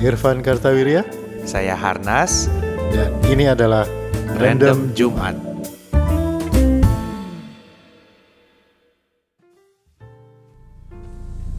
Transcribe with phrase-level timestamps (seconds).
[0.00, 1.04] Irfan Kartawirya
[1.44, 2.48] Saya Harnas,
[2.88, 3.84] dan ini adalah
[4.40, 5.36] Random Jumat.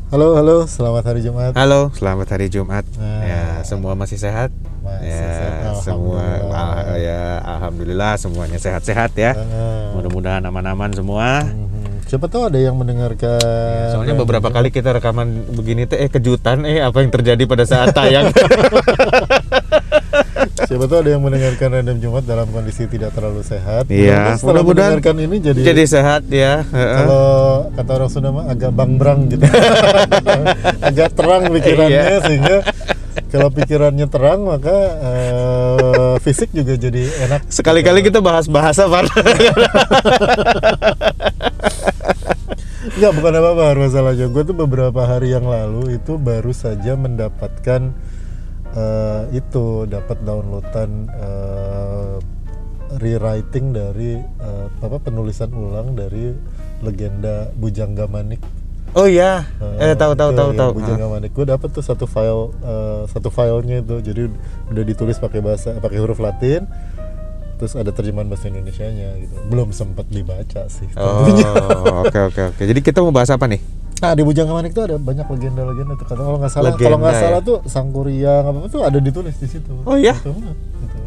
[0.10, 1.54] Halo, halo, selamat hari Jumat.
[1.54, 2.84] Halo, selamat hari Jumat.
[2.98, 3.22] Nah.
[3.22, 4.50] Ya, semua masih sehat?
[4.82, 6.98] Masih ya, sehat, semua alhamdulillah.
[6.98, 9.38] ya alhamdulillah semuanya sehat-sehat ya.
[9.38, 9.94] Ah.
[9.94, 11.46] Mudah-mudahan aman-aman semua.
[11.46, 11.71] Mhm.
[12.12, 13.40] Siapa tahu ada yang mendengarkan.
[13.96, 17.64] Soalnya Random beberapa kali kita rekaman begini teh eh kejutan eh apa yang terjadi pada
[17.64, 18.28] saat tayang.
[20.68, 23.88] Siapa tahu ada yang mendengarkan Random Jumat dalam kondisi tidak terlalu sehat.
[23.88, 26.68] Iya, Mudah-mudahan setelah mudah-mudahan mendengarkan ini jadi, Jadi sehat ya.
[26.68, 27.24] Kalau
[27.80, 29.48] kata orang Sunda mah agak bangbrang gitu.
[30.92, 32.20] agak terang pikirannya Iya.
[32.28, 32.58] sehingga
[33.32, 37.48] kalau pikirannya terang maka eh, fisik juga jadi enak.
[37.48, 39.08] Sekali-kali kita bahas bahasa Pak.
[42.82, 44.26] Enggak, bukan apa-apa masalahnya.
[44.26, 47.94] Gue tuh beberapa hari yang lalu itu baru saja mendapatkan
[48.74, 52.16] eh, itu dapat downloadan eh,
[52.98, 56.34] rewriting dari eh, apa penulisan ulang dari
[56.82, 58.42] legenda Bujangga Manik.
[58.98, 59.46] Oh iya.
[59.78, 60.72] Eh tahu tahu tahu tahu.
[60.82, 61.38] Bujangga Manik.
[61.38, 64.02] Gue dapet tuh satu file eh, satu filenya itu.
[64.02, 64.26] Jadi
[64.74, 66.66] udah ditulis pakai bahasa pakai huruf Latin.
[67.62, 69.38] Terus ada terjemahan bahasa Indonesianya gitu.
[69.46, 70.90] Belum sempat dibaca sih.
[70.98, 71.30] Oh,
[72.02, 72.62] oke oke oke.
[72.66, 73.62] Jadi kita mau bahas apa nih?
[74.02, 76.06] Nah di Bujangga Manik tuh ada banyak legenda-legenda tuh.
[76.10, 77.22] Kalau nggak salah, kalau nggak ya?
[77.22, 79.70] salah tuh Sangkuriang apa tuh ada ditulis di situ.
[79.86, 80.18] Oh, iya?
[80.18, 80.98] Gitu, gitu.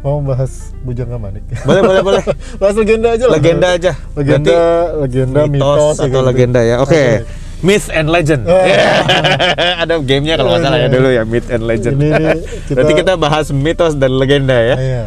[0.00, 1.42] Mau bahas Bujangga Manik.
[1.66, 2.22] Boleh boleh boleh.
[2.62, 3.34] bahas legenda aja lah.
[3.34, 3.92] legenda aja.
[4.14, 6.18] Legenda, Berarti legenda, mitos, mitos, atau gitu.
[6.22, 6.76] legenda ya.
[6.78, 7.26] Oke.
[7.58, 8.46] Myth and legend.
[8.46, 8.54] Oh.
[9.82, 10.94] Ada gamenya kalau nggak salah ya Iya.
[10.94, 11.96] dulu ya Myth and legend.
[11.96, 12.38] Ini nih,
[12.70, 14.76] kita- Berarti kita bahas mitos dan legenda ya.
[14.78, 15.04] Iya.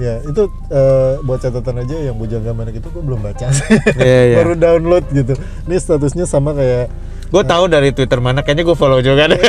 [0.00, 3.68] Ya, itu eh, buat catatan aja yang Bujangga Manik itu gue belum baca sih.
[4.00, 4.36] Iya, iya.
[4.40, 5.36] Baru download gitu.
[5.68, 6.88] Ini statusnya sama kayak
[7.32, 9.40] Gue tahu dari Twitter mana kayaknya gue follow juga deh.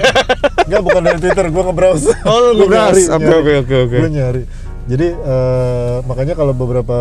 [0.72, 2.08] Enggak bukan dari Twitter, gue nge-browse.
[2.24, 3.12] Oh, lu nge-browse.
[3.12, 3.98] oke, oke, oke.
[4.00, 4.42] Gue nyari.
[4.84, 6.98] Jadi eh, makanya kalau beberapa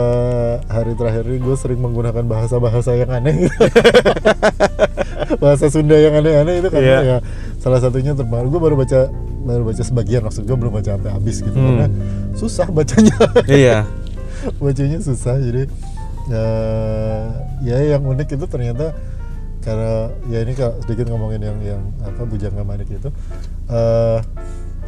[0.67, 3.51] hari terakhir ini gue sering menggunakan bahasa-bahasa yang aneh.
[5.43, 7.01] bahasa Sunda yang aneh-aneh itu karena Iya.
[7.03, 7.19] ya
[7.59, 8.47] salah satunya terbaru.
[8.49, 9.11] Gue baru baca
[9.43, 11.83] baru baca sebagian maksud gue belum baca sampai habis gitu Hmm.
[11.83, 11.87] karena
[12.35, 13.17] susah bacanya.
[13.51, 13.83] iya.
[14.63, 15.67] bacanya susah jadi
[16.31, 17.25] eh,
[17.63, 18.95] ya yang unik itu ternyata
[19.59, 23.11] karena ya ini kalau sedikit ngomongin yang yang apa bujangga manik itu
[23.69, 24.19] eh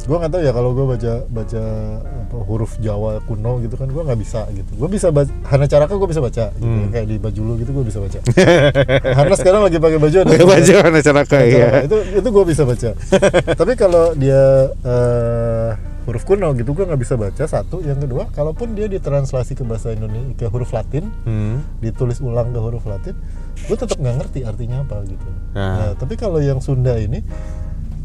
[0.05, 1.61] gue nggak tahu ya kalau gue baca baca
[1.99, 4.71] apa, huruf Jawa kuno gitu kan gue nggak bisa gitu.
[4.75, 6.89] Gue bisa baca Hana Caraka gue bisa baca gitu Hmm.
[6.89, 8.19] kayak di baju lu gitu gue bisa baca.
[9.17, 11.37] Hana sekarang lagi pakai baju ada Baju mana cara Hana Caraka.
[11.83, 12.89] itu itu gue bisa baca.
[13.59, 14.41] Tapi kalau dia
[14.85, 15.69] eh,
[16.05, 17.43] huruf kuno gitu gue nggak bisa baca.
[17.43, 17.81] Satu.
[17.81, 21.65] Yang kedua kalaupun dia ditranslasi ke bahasa Indonesia ke huruf Latin Hmm.
[21.81, 23.17] ditulis ulang ke huruf Latin
[23.55, 25.25] gue tetap nggak ngerti artinya apa gitu.
[25.55, 25.73] Nah.
[25.73, 27.23] Nah, tapi kalau yang Sunda ini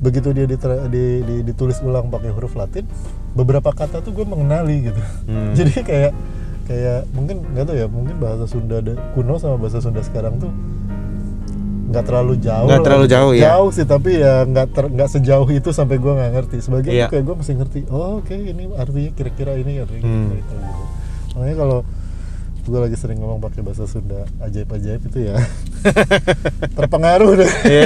[0.00, 2.88] begitu dia ditra- di- di- ditulis ulang pakai huruf Latin
[3.32, 5.52] beberapa kata tuh gue mengenali gitu Hmm.
[5.58, 6.12] jadi kayak
[6.64, 10.48] kayak mungkin nggak tahu ya mungkin bahasa Sunda da- kuno sama bahasa Sunda sekarang tuh
[11.90, 13.42] nggak terlalu jauh Nggak terlalu jauh, ya.
[13.50, 17.10] jauh sih tapi ya nggak ter- nggak sejauh itu sampai gue nggak ngerti sebagian tuh
[17.10, 20.30] kayak gue mesti ngerti oh oke ini artinya kira-kira ini artinya Hmm.
[20.32, 20.84] gitu, gitu.
[21.34, 21.78] makanya kalau
[22.62, 25.37] gue lagi sering ngomong pakai bahasa Sunda ajaib-ajaib itu ya
[26.76, 27.84] terpengaruh deh Iya.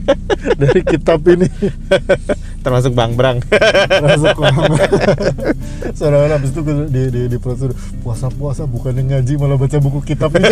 [0.60, 1.48] dari kitab ini
[2.60, 3.44] Termasuk Bang Brang.
[4.00, 4.40] masuk
[5.98, 10.32] seolah-olah habis itu gue di di, di prosedur puasa-puasa bukannya ngaji malah baca buku kitab
[10.34, 10.48] ini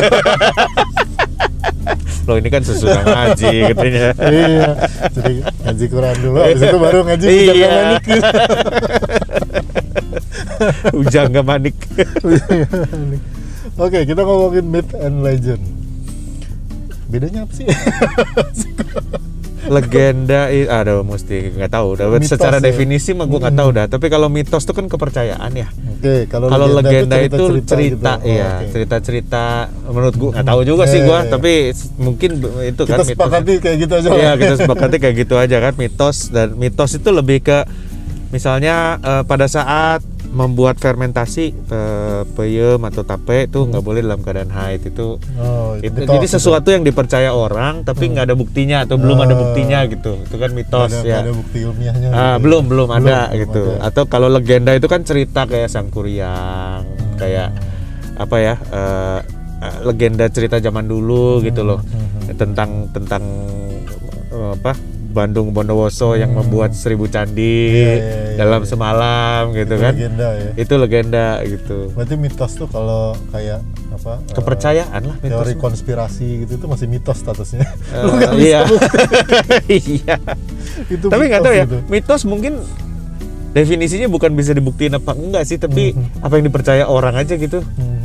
[2.22, 4.14] Loh ini kan sesudah ngaji katanya.
[4.22, 4.68] iya
[5.10, 5.34] jadi
[5.64, 7.70] ngaji Quran dulu habis itu baru ngaji Iya.
[7.72, 8.04] Manik
[10.94, 11.74] Ujang gak manik.
[13.74, 15.62] Oke kita ngomongin myth and legend
[17.06, 17.66] bedanya apa sih
[19.64, 22.62] legenda i- aduh mesti nggak tahu Mitos secara ya.
[22.64, 26.50] definisi mah gue nggak tahu dah tapi kalau mitos itu kan kepercayaan ya oke kalau
[26.50, 27.30] kalau legenda, itu
[27.62, 28.26] cerita-cerita cerita, gitu.
[28.26, 28.66] Oh, iya oke.
[28.74, 29.44] cerita-cerita
[29.86, 31.30] menurut gue nggak tahu juga sih Iya, gue iya, iya.
[31.30, 31.52] tapi
[31.96, 32.30] mungkin
[32.64, 34.34] itu kita kan mitos sepakati kayak gitu aja Iya lah.
[34.36, 37.58] kita sepakati kayak gitu aja kan mitos dan mitos itu lebih ke
[38.30, 40.02] misalnya eh, pada saat
[40.32, 45.20] membuat fermentasi eh, peyem atau tape itu nggak boleh dalam keadaan haid itu.
[45.36, 46.34] Oh, itu, mitos jadi itu.
[46.34, 49.40] sesuatu yang dipercaya orang tapi nggak ada buktinya atau belum ada Oh.
[49.44, 50.16] buktinya gitu.
[50.18, 51.20] Itu kan mitos ada, ya.
[51.20, 52.32] ada bukti ilmiahnya Ah, gitu ya.
[52.40, 53.64] belum belum ada belum gitu.
[53.70, 53.84] ada.
[53.86, 57.52] atau kalau legenda itu kan cerita kayak sangkuriang kayak
[58.14, 59.20] apa ya eh,
[59.60, 61.84] eh, legenda cerita zaman dulu gitu loh.
[61.84, 63.20] Hmm, tentang tentang
[64.30, 64.72] eh, apa
[65.12, 67.68] Bandung Bondowoso yang membuat seribu candi.
[67.68, 67.76] Hmm.
[67.76, 68.68] Iya, iya, dalam iya.
[68.68, 69.92] semalam gitu Itu kan.
[69.92, 71.78] Legenda ya itu legenda gitu.
[71.92, 73.60] Berarti mitos tuh kalau kayak
[73.92, 77.68] apa eh, kepercayaan lah mitos teori konspirasi gitu itu masih mitos statusnya.
[78.06, 78.60] Lu bisa iya
[79.68, 80.16] iya.
[80.88, 81.78] Itu tapi nggak tahu ya gitu.
[81.86, 82.58] mitos mungkin
[83.52, 85.92] definisinya bukan bisa dibuktiin apa enggak sih tapi
[86.24, 87.60] apa yang dipercaya orang aja gitu.
[87.60, 88.01] Hmm,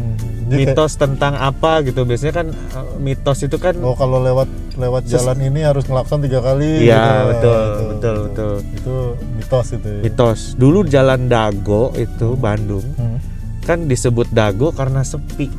[0.48, 4.48] jadi kayak, mitos tentang apa gitu biasanya kan eh, mitos itu kan oh kalau lewat
[4.74, 7.28] lewat jalan ini harus ngelakson tiga kali Iya, gitu.
[7.28, 8.54] betul, Itu- betul, betul.
[8.74, 8.96] itu
[9.34, 10.00] mitos itu ya.
[10.02, 13.20] mitos dulu jalan Dago itu Bandung Hmm,
[13.62, 15.52] kan disebut Dago karena sepi.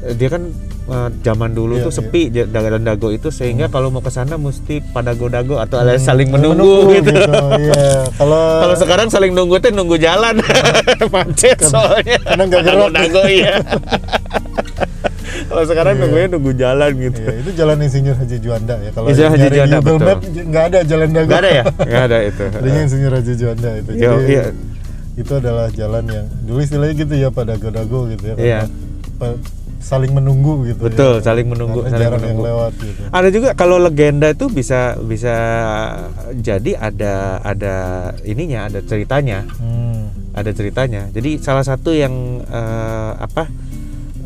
[0.00, 0.46] Eh, dia kan
[0.88, 1.98] eh, zaman dulu Iya, tuh iya.
[1.98, 5.96] sepi ja- jalan Dago itu sehingga kalau mau ke sana mesti pada go-dago atau Hmm,
[5.96, 7.12] saling menunggu, gitu.
[7.58, 10.40] iya kalau Kalau sekarang saling nunggu tuh nunggu jalan
[11.14, 12.16] macet soalnya.
[12.18, 12.82] karena nggak Pada gerak.
[12.82, 13.54] go-dago iya.
[15.48, 16.02] Kalau sekarang Iya.
[16.02, 17.20] nunggunya nunggu jalan gitu.
[17.20, 18.90] Iya, itu jalan Insinyur Haji Juanda ya.
[18.90, 20.08] Kalau Insinyur Haji Juanda, Google betul.
[20.08, 21.28] Map nggak ada jalan dago.
[21.28, 21.64] Gak ada ya?
[21.88, 22.44] Gak ada itu.
[22.50, 23.90] Adanya Insinyur Haji Juanda itu.
[23.94, 24.44] Jadi iya.
[25.16, 28.36] itu adalah jalan yang dulu istilahnya gitu ya pada dago gitu ya.
[28.36, 28.60] Iya.
[29.16, 29.38] pa-
[29.78, 30.80] saling menunggu gitu.
[30.80, 31.24] Betul, ya.
[31.24, 32.42] saling menunggu, Karena saling menunggu.
[32.42, 33.00] yang lewat gitu.
[33.08, 35.34] Ada juga kalau legenda itu bisa bisa
[36.34, 37.74] jadi ada ada
[38.22, 39.46] ininya, ada ceritanya.
[39.56, 39.86] Hmm.
[40.30, 41.10] ada ceritanya.
[41.10, 43.50] Jadi salah satu yang eh, apa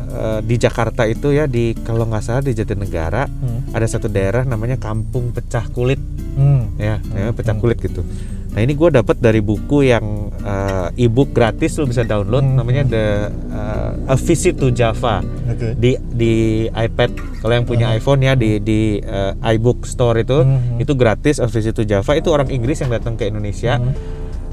[0.03, 3.73] eh, di Jakarta itu ya di kalau nggak salah di Jatinegara Hmm.
[3.73, 5.97] ada satu daerah namanya Kampung Pecah Kulit
[6.33, 6.69] Hmm.
[6.77, 7.33] ya, ya Hmm.
[7.33, 8.05] Pecah Kulit gitu.
[8.53, 12.61] Nah ini gue dapat dari buku yang eh, ebook gratis lo bisa download Hmm.
[12.61, 13.05] namanya The
[13.49, 15.73] eh, A Visit to Java Oke.
[15.73, 16.33] di di
[16.67, 17.09] iPad
[17.41, 20.77] kalau yang punya iPhone ya di di eh, iBook Store itu Hmm.
[20.77, 23.95] itu gratis A Visit to Java itu orang Inggris yang datang ke Indonesia Hmm.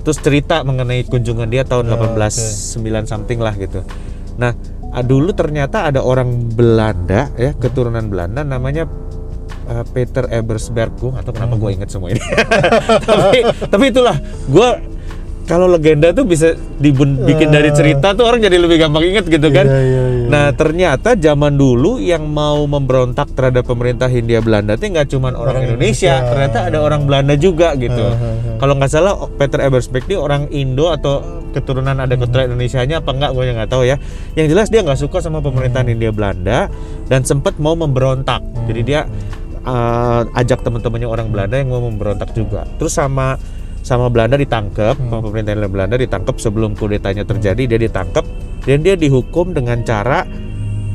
[0.01, 3.85] terus cerita mengenai kunjungan dia tahun Oh, 1809 something lah gitu.
[4.41, 4.57] Nah,
[4.89, 8.89] ah, dulu ternyata ada orang Belanda ya, keturunan Belanda namanya
[9.71, 11.63] uh, Peter Ebersberg gue atau kenapa Hmm.
[11.63, 12.21] gue inget semua ini.
[13.11, 13.39] tapi
[13.71, 14.69] tapi itulah gue
[15.45, 19.67] kalau legenda tuh bisa dibikin dari cerita tuh orang jadi lebih gampang inget gitu kan.
[19.67, 20.27] Iya, iya, iya.
[20.31, 25.59] Nah ternyata zaman dulu yang mau memberontak terhadap pemerintah Hindia Belanda itu nggak cuma orang,
[25.59, 26.31] Orang Indonesia, Indonesia.
[26.31, 27.99] ternyata ada orang Belanda juga gitu.
[27.99, 28.59] Ah, ah, ah.
[28.63, 31.19] Kalau nggak salah Peter Ebersberg ini orang Indo atau
[31.51, 33.99] keturunan ada keturunan Indonesia-nya apa enggak gue nggak tahu ya.
[34.39, 36.71] Yang jelas dia nggak suka sama pemerintahan Hindia Belanda
[37.11, 38.39] dan sempat mau memberontak.
[38.71, 39.03] Jadi dia
[39.65, 42.65] uh, ajak teman-temannya orang Belanda yang mau memberontak juga.
[42.79, 43.37] Terus sama
[43.81, 48.29] sama Belanda ditangkap, sama pemerintahan Belanda ditangkap sebelum kudetanya terjadi dia ditangkap
[48.61, 50.29] dan dia dihukum dengan cara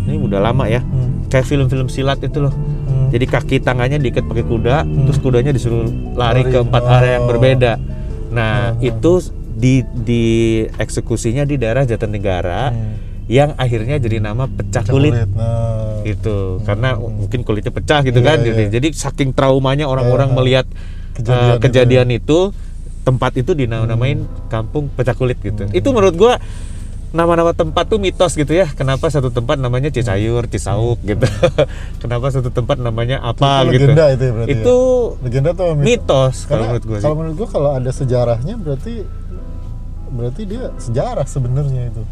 [0.06, 1.26] ini udah lama ya Hmm.
[1.34, 3.10] kayak film-film silat itu loh Hmm.
[3.10, 6.52] jadi kaki tangannya diikat pakai kuda terus kudanya disuruh lari, Lari.
[6.54, 7.30] ke empat area yang Oh.
[7.34, 7.74] berbeda
[8.30, 8.86] nah Oh.
[8.86, 9.12] itu
[9.56, 10.26] di di
[10.78, 13.02] eksekusinya di daerah Jatinegara Hmm.
[13.26, 15.14] Yang akhirnya jadi nama pecah Pecah kulit.
[15.34, 16.06] Nah.
[16.06, 16.62] gitu.
[16.62, 18.38] Karena mungkin kulitnya pecah gitu Iya, kan.
[18.42, 18.48] iya.
[18.54, 20.38] jadi, jadi saking traumanya orang-orang Iya.
[20.38, 20.66] melihat
[21.16, 21.62] Kejadian uh, itu.
[21.64, 22.38] kejadian itu
[23.02, 25.66] tempat itu dinamain kampung pecah kulit gitu.
[25.72, 26.38] Itu menurut gua
[27.10, 28.68] nama-nama tempat tuh mitos gitu ya.
[28.68, 31.24] Kenapa satu tempat namanya Cisayur Cisauk gitu.
[32.04, 33.88] Kenapa satu tempat namanya apa Itu gitu.
[33.90, 34.78] legenda itu ya berarti itu
[35.24, 35.86] Legenda tuh mitos.
[35.88, 38.94] mitos kalau menurut gua kalau menurut gua kalau ada sejarahnya berarti
[40.12, 42.04] berarti dia sejarah sebenarnya itu.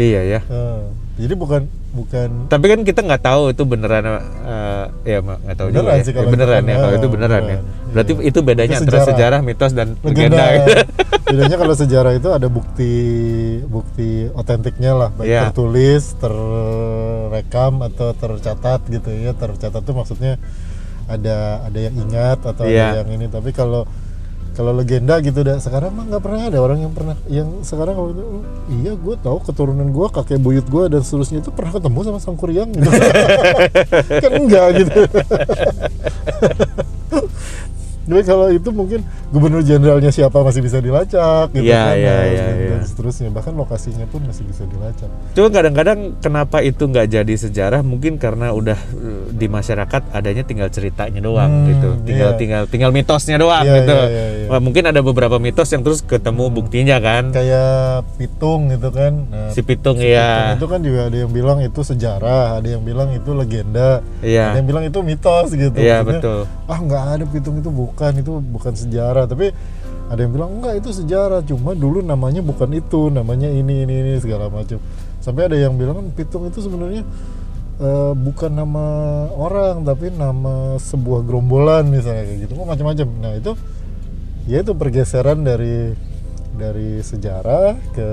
[0.00, 0.82] Iya ya Eh,
[1.20, 5.68] jadi bukan bukan tapi kan kita nggak tahu itu beneran uh, ya mak nggak tahu
[5.68, 6.00] juga Beneran ya.
[6.00, 7.90] sih Ya, kalau beneran itu ya kalau itu beneran ya beneran.
[7.90, 8.22] berarti Iya.
[8.24, 9.08] itu bedanya Itu antara sejarah.
[9.12, 10.36] sejarah mitos dan legenda.
[10.38, 10.74] legenda.
[11.30, 12.92] Bedanya kalau sejarah itu ada bukti
[13.66, 15.40] bukti otentiknya lah, baik Iya.
[15.46, 19.32] tertulis, terrekam atau tercatat gitu ya.
[19.32, 20.38] Tercatat tuh maksudnya
[21.06, 22.86] ada ada yang ingat atau Iya.
[22.88, 23.26] ada yang ini.
[23.26, 23.86] Tapi kalau
[24.60, 28.12] kalau legenda gitu dah sekarang mah nggak pernah ada orang yang pernah yang sekarang kalau
[28.12, 28.44] itu "Oh,
[28.76, 32.36] iya gue tahu keturunan gue kakek buyut gue dan seterusnya itu pernah ketemu sama sang
[32.36, 32.68] kuryang.
[32.68, 32.84] Gitu
[34.22, 35.00] kan enggak gitu.
[38.10, 39.00] Tapi kalau itu mungkin
[39.30, 41.94] gubernur jenderalnya siapa masih bisa dilacak gitu Iya, kan.
[41.94, 42.69] iya, dan, iya, iya.
[42.80, 45.10] Dan seterusnya bahkan lokasinya pun masih bisa dilacak.
[45.32, 50.68] Cuma kadang-kadang kenapa itu nggak jadi sejarah mungkin karena udah uh, di masyarakat adanya tinggal
[50.68, 51.88] ceritanya doang Hmm, gitu.
[52.02, 52.38] Tinggal iya.
[52.38, 53.92] tinggal tinggal mitosnya doang Iya, gitu.
[53.92, 54.48] iya, iya, iya.
[54.48, 57.30] Wah, mungkin ada beberapa mitos yang terus ketemu buktinya kan.
[57.30, 59.12] Kayak pitung gitu kan.
[59.28, 60.56] Nah, Si Pitung si ya.
[60.56, 64.24] Pitung itu kan juga ada yang bilang itu sejarah, ada yang bilang itu legenda, ada
[64.24, 64.46] Iya.
[64.56, 65.76] yang bilang itu mitos gitu.
[65.76, 66.40] Iya, Maksudnya, betul.
[66.64, 69.24] Ah nggak ada pitung itu bukan, itu bukan sejarah.
[69.26, 69.52] Tapi
[70.10, 74.12] ada yang bilang enggak itu sejarah, cuma dulu namanya bukan itu, namanya ini ini ini
[74.18, 74.82] segala macam.
[75.22, 77.06] Sampai ada yang bilang kan pitung itu sebenarnya
[77.78, 78.86] eh, bukan nama
[79.30, 83.06] orang tapi nama sebuah gerombolan misalnya kayak gitu, Oh, macam-macam.
[83.22, 83.54] Nah itu
[84.50, 85.94] ya itu pergeseran dari
[86.50, 88.10] dari sejarah ke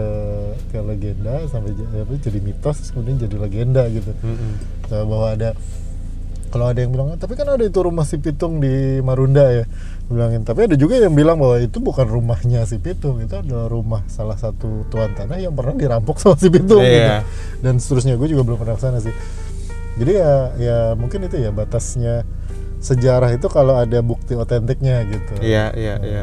[0.70, 4.54] ke legenda sampai apa, jadi mitos kemudian jadi legenda gitu Mm-mm.
[4.88, 5.50] Nah, bahwa ada
[6.48, 9.66] kalau ada yang bilang tapi kan ada itu rumah si Pitung di Marunda ya
[10.08, 14.01] bilangin tapi ada juga yang bilang bahwa itu bukan rumahnya si Pitung itu adalah rumah
[14.08, 16.96] salah satu tuan tanah yang pernah dirampok sama si Pitung Iya.
[16.96, 17.13] gitu.
[17.62, 19.12] dan seterusnya gue juga belum pernah ke sana sih
[19.98, 22.24] jadi ya ya mungkin itu ya batasnya
[22.77, 26.22] sejarah itu kalau ada bukti otentiknya gitu Iya, iya, iya.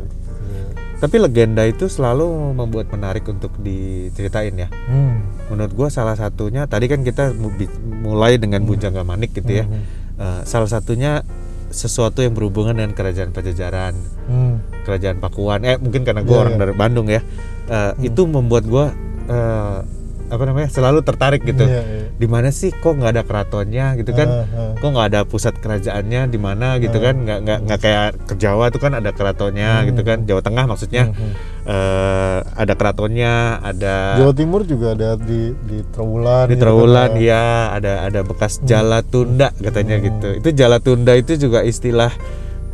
[0.95, 4.69] Tapi legenda itu selalu membuat menarik untuk diceritain ya.
[4.71, 5.53] hmm.
[5.53, 7.35] Menurut gua salah satunya tadi kan kita
[8.01, 9.69] mulai dengan Bujangga Manik gitu ya.
[9.69, 9.85] Hmm.
[10.15, 11.27] Eh, salah satunya
[11.69, 13.95] sesuatu yang berhubungan dengan kerajaan Pajajaran,
[14.31, 14.63] Hmm.
[14.87, 15.67] kerajaan Pakuan.
[15.67, 16.63] Eh mungkin karena gua Iya, orang iya.
[16.63, 17.21] dari Bandung ya.
[17.67, 18.95] Eh, Itu membuat gua
[19.25, 19.79] eh,
[20.29, 21.65] apa namanya selalu tertarik gitu.
[21.65, 22.07] Iya, iya.
[22.15, 24.29] Di mana sih kok nggak ada keratonnya gitu kan?
[24.29, 24.73] Ah, ah.
[24.77, 28.73] kok nggak ada pusat kerajaannya di mana gitu kan nggak nggak nggak kayak ke Jawa
[28.73, 29.87] tuh kan ada keratonnya Hmm.
[29.93, 31.33] gitu kan Jawa Tengah maksudnya Hmm, hmm.
[31.65, 37.11] eh, ada keratonnya ada Jawa Timur juga ada di di Trawulan di gitu kan, Trawulan
[37.17, 37.21] ya.
[37.21, 37.45] ya
[37.77, 42.13] ada ada bekas Jala Tunda katanya gitu itu Jala Tunda itu juga istilah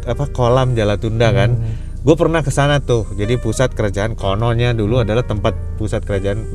[0.06, 1.54] apa kolam Jala Tunda kan
[2.00, 6.48] gue pernah ke sana tuh jadi pusat kerajaan kononnya dulu adalah tempat pusat kerajaan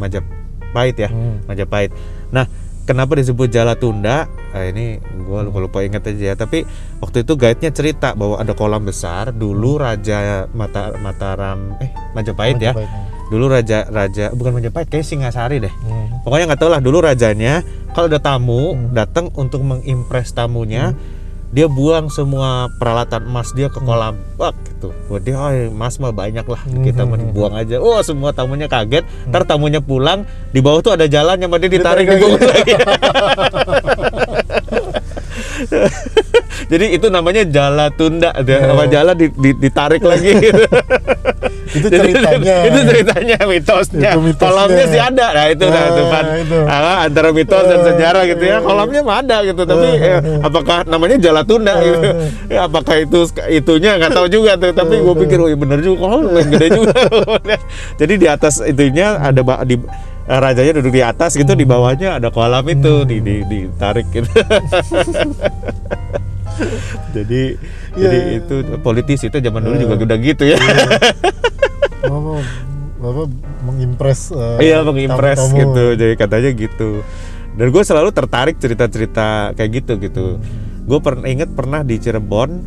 [0.76, 1.40] Majapahit ya Hmm.
[1.48, 1.92] Majapahit.
[2.36, 2.46] Nah,
[2.84, 4.28] kenapa disebut Jala Tunda?
[4.28, 6.36] Nah, ini gue lupa lupa ingat aja ya.
[6.36, 6.68] Tapi
[7.00, 12.76] waktu itu guide-nya cerita bahwa ada kolam besar dulu Raja Mata Mataram eh Majapahit ya.
[12.76, 15.74] Majapahit, Dulu raja raja bukan Majapahit kayak Singasari deh.
[15.82, 16.22] Hmm.
[16.22, 17.66] Pokoknya nggak tahu lah dulu rajanya
[17.96, 18.94] kalau ada tamu Hmm.
[18.94, 20.94] datang untuk mengimpress tamunya
[21.56, 24.20] dia buang semua peralatan emas dia ke kolam.
[24.36, 24.92] Wah gitu.
[25.08, 26.60] Buat dia oh emas mah banyak lah.
[26.84, 27.24] Kita mau Hmm.
[27.24, 27.80] dibuang aja.
[27.80, 29.08] Oh semua tamunya kaget.
[29.32, 32.74] Ntar tamunya pulang di bawah tuh ada jalan yang dia ditarik dibungkus lagi
[36.72, 38.74] jadi itu namanya jala tunda Oh.
[38.76, 40.32] apa jala di- di- ditarik lagi.
[41.66, 42.56] Itu Jadi, ceritanya.
[42.70, 44.12] itu ceritanya mitosnya.
[44.16, 44.48] Itu mitosnya.
[44.48, 45.28] kolamnya sih ada.
[45.34, 46.58] Nah itu nah, itu Nah, itu.
[46.64, 48.58] Ah, antara mitos dan sejarah gitu ya.
[48.62, 52.00] kolamnya mah ada gitu tapi eh, apakah namanya jala tunda gitu?
[52.48, 53.98] Ya, apakah itu itunya?
[53.98, 56.94] Nggak tahu juga tuh tapi gue pikir oh iya bener juga kolam gede juga.
[57.98, 62.30] Jadi di atas itunya ada di eh, rajanya duduk di atas gitu di bawahnya ada
[62.30, 64.26] kolam itu di, di ditarik gitu.
[67.12, 67.44] Jadi
[67.96, 70.60] Iya, jadi itu politis itu zaman dulu juga udah gitu ya.
[72.12, 72.44] Bapak,
[73.00, 73.28] Bapak
[73.64, 77.00] mengimpress eh, Iya mengimpress gitu, jadi katanya gitu.
[77.56, 80.26] Dan gue selalu tertarik cerita-cerita kayak gitu gitu.
[80.84, 82.60] Gue pernah inget pernah di Cirebon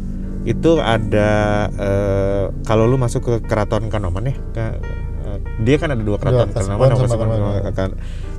[0.48, 1.28] itu ada
[1.76, 5.17] eh, kalau lu masuk ke Keraton Kanoman ya, ke- eh,
[5.58, 7.90] dia kan ada dua keraton Iya, Kasepuan Kanoman, sama Kanoman.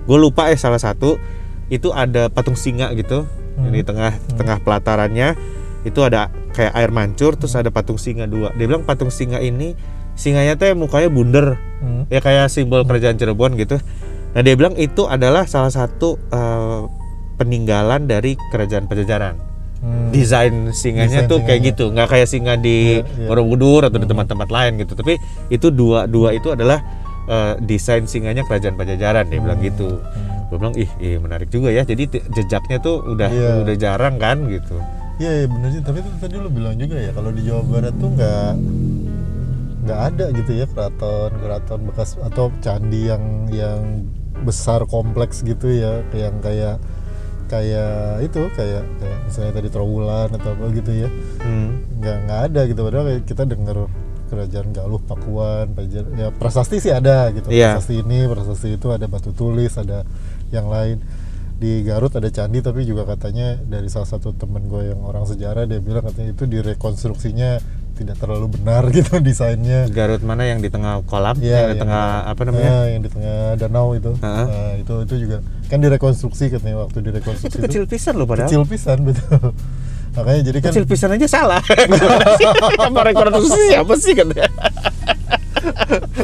[0.04, 1.20] Gue lupa eh salah satu
[1.68, 3.70] itu ada patung singa gitu Hmm.
[3.70, 5.36] di tengah tengah pelatarannya
[5.82, 8.56] itu ada kayak air mancur terus ada patung singa dua.
[8.56, 9.76] Dia bilang patung singa ini
[10.16, 12.08] singanya teh mukanya bunder Hmm.
[12.08, 13.76] ya kayak simbol kerajaan Cirebon gitu.
[14.30, 16.82] Nah dia bilang itu adalah salah satu eh,
[17.36, 19.36] peninggalan dari kerajaan Pajajaran.
[19.80, 20.12] Hmm.
[20.12, 21.70] Desain singanya Desain tuh kayak singanya.
[21.72, 23.28] gitu, nggak kayak singa di Iya, iya.
[23.28, 24.92] Borobudur atau di tempat-tempat lain gitu.
[24.94, 25.16] Tapi
[25.48, 26.84] itu dua dua itu adalah
[27.30, 30.02] eh, desain singanya kerajaan Pajajaran dia bilang gitu.
[30.50, 31.86] Gue bilang ih, ih menarik juga ya.
[31.86, 33.52] Jadi jejaknya tuh udah Iya.
[33.62, 34.82] udah jarang kan gitu.
[35.18, 35.82] Iya, iya bener sih.
[35.82, 38.52] Tapi itu tadi lu bilang juga ya kalau di Jawa Barat tuh nggak
[39.80, 44.06] nggak ada gitu ya keraton keraton bekas atau candi yang yang
[44.46, 46.78] besar kompleks gitu ya yang kayak
[47.50, 51.10] kayak itu kayak kayak misalnya tadi Trawulan atau apa gitu ya
[51.42, 51.82] Hmm.
[51.98, 53.90] nggak nggak ada gitu padahal kita dengar
[54.30, 57.50] kerajaan Galuh Pakuan Pajar ya prasasti sih ada gitu.
[57.50, 57.76] Iya.
[57.76, 60.06] prasasti ini prasasti itu ada batu tulis ada
[60.50, 61.02] yang lain.
[61.60, 65.66] Di Garut ada candi tapi juga katanya dari salah satu temen gue yang orang sejarah
[65.66, 67.60] dia bilang katanya itu direkonstruksinya
[67.94, 69.84] tidak terlalu benar gitu desainnya.
[69.90, 70.48] Garut mana?
[70.48, 72.72] Yang di tengah kolam, Iya, yang di yang- tengah apa namanya?
[72.72, 74.12] Nah, yang di tengah danau itu.
[74.16, 74.46] Heeh.
[74.48, 77.66] Nah, itu itu juga kan direkonstruksi katanya waktu direkonstruksi Itu.
[77.68, 78.48] kecil pisan loh padahal.
[78.48, 79.52] kecil pisan betul
[80.12, 81.62] makanya jadi kan kecil pisan aja salah.
[82.40, 82.48] Sih?
[82.76, 84.50] sama rekonstruksi siapa sih katanya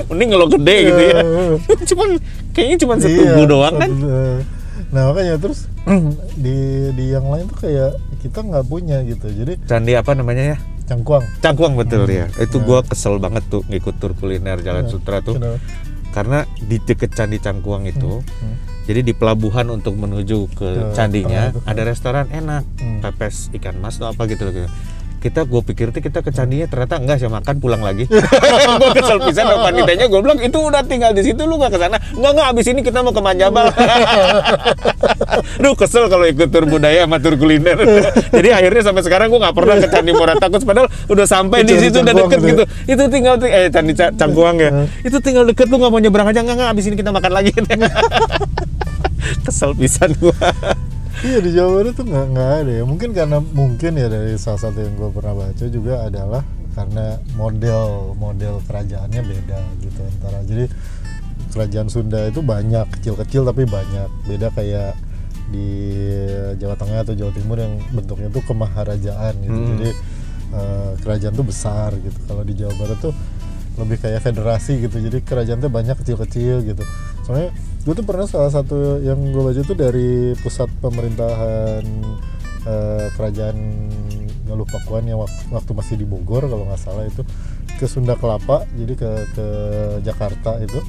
[0.07, 1.19] mending kalau gede gitu ya.
[1.89, 2.09] Cuman
[2.51, 3.89] kayaknya cuma setugu Iya, doang kan?
[3.89, 4.39] satu- eh.
[4.87, 5.59] nah makanya terus
[6.37, 6.57] di
[6.93, 9.27] di yang lain tuh kayak kita nggak punya gitu.
[9.27, 10.57] Jadi candi apa namanya ya?
[10.85, 11.23] Cangkuang.
[11.39, 12.63] Cangkuang betul ya itu Ya.
[12.63, 15.35] gua kesel banget tuh ngikut tur kuliner Jalan Ya, Sutra tuh.
[15.35, 15.59] Kenapa?
[16.11, 18.55] karena di deket candi cangkuang itu Hmm.
[18.85, 21.59] Jadi di pelabuhan untuk menuju ke Ke candinya itu.
[21.63, 23.01] ada restoran enak Hmm.
[23.01, 24.69] pepes ikan mas atau apa gitu loh
[25.17, 28.05] kita gue pikir tuh kita ke candinya ternyata enggak sih makan pulang lagi.
[28.77, 31.79] Gue kesel pisan sama panitanya gue bilang itu udah tinggal di situ lu nggak ke
[31.81, 31.97] sana?
[32.13, 33.73] Enggak enggak abis ini kita mau ke Manjabal.
[35.61, 37.73] Duh kesel kalau ikut tur budaya sama tur kuliner.
[38.37, 41.73] Jadi akhirnya sampai sekarang gue nggak pernah ke candi Muara Takus padahal udah sampai di
[41.73, 42.63] situ udah deket gitu gitu.
[42.87, 44.69] Itu tinggal ti- eh candi Ca- Cangkuang ya.
[44.69, 44.85] Hmm.
[45.01, 46.39] itu tinggal deket lu nggak mau nyebrang aja.
[46.39, 47.49] Enggak enggak abis ini kita makan lagi
[49.46, 50.36] kesel pisan gua.
[51.24, 52.84] Iya di Jawa Barat tuh nggak nggak ada ya.
[52.84, 56.44] Mungkin karena mungkin ya dari salah satu yang gue pernah baca juga adalah
[56.75, 60.67] karena model model kerajaannya beda gitu antara jadi
[61.55, 64.10] kerajaan Sunda itu banyak kecil-kecil tapi banyak.
[64.27, 65.00] Beda kayak
[65.50, 65.96] di
[66.60, 69.55] Jawa Tengah atau Jawa Timur yang bentuknya tuh kemaharajaan gitu.
[69.55, 69.70] Hmm.
[69.79, 69.91] jadi
[70.51, 72.20] eh, kerajaan tuh besar gitu.
[72.27, 73.15] Kalau di Jawa Barat tuh
[73.75, 74.98] lebih kayak federasi gitu.
[74.98, 76.84] Jadi kerajaan tuh banyak kecil-kecil gitu.
[77.22, 77.51] Soalnya
[77.82, 81.84] gue tuh pernah salah satu yang gue baca tuh dari pusat pemerintahan
[82.63, 83.58] eh, kerajaan
[84.46, 87.25] Galuh Pakuan yang wak- waktu masih di Bogor kalau nggak salah itu
[87.75, 89.46] ke Sunda Kelapa jadi ke ke
[90.01, 90.79] Jakarta itu.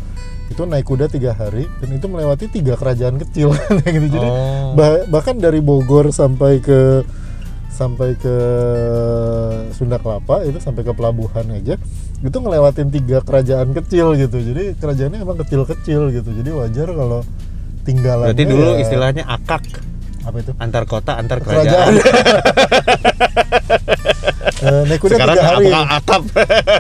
[0.47, 3.50] Itu naik kuda tiga hari dan itu melewati tiga kerajaan kecil
[3.85, 4.07] gitu.
[4.09, 4.73] Jadi Oh.
[4.75, 7.02] bah- bahkan dari Bogor sampai ke
[7.76, 8.37] sampai ke
[9.71, 11.76] Sunda Kelapa itu sampai ke pelabuhan aja
[12.16, 17.21] itu ngelewatin tiga kerajaan kecil gitu jadi kerajaannya emang kecil-kecil gitu jadi wajar kalau
[17.85, 19.62] tinggalannya Berarti dulu ya- istilahnya akak
[20.25, 21.95] apa itu antar kota antar kerajaan kerajaan.
[24.56, 26.23] Eh, naik kuda Sekarang tiga hari akap.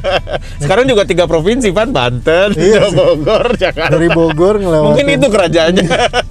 [0.64, 2.88] Sekarang juga tiga provinsi kan Banten, Iya.
[2.88, 3.92] Bogor, Jakarta.
[3.92, 5.84] dari Bogor ngelewatin Mungkin itu kerajaannya.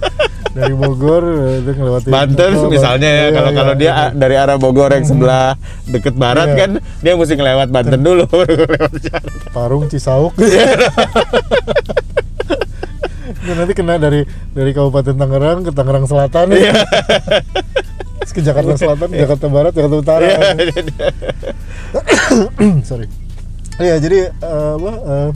[0.56, 4.06] dari Bogor eh, itu ngelewatin Banten misalnya ya iya, kalau iya, kalau dia iya.
[4.16, 6.56] dari arah Bogor yang sebelah deket barat Iya.
[6.56, 6.70] kan
[7.04, 9.46] dia mesti ngelewat Banten dulu baru lewat Jakarta.
[9.52, 10.32] Parung Cisauk
[13.46, 16.72] Dan nanti kena dari dari Kabupaten Tangerang ke Tangerang Selatan Iya.
[18.24, 20.40] Terus ke Jakarta Selatan, Jakarta Barat, Jakarta Utara Iya.
[22.88, 23.06] sorry
[23.76, 25.28] iya jadi eh, apa eh,